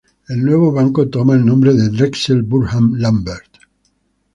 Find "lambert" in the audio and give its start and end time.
2.95-3.59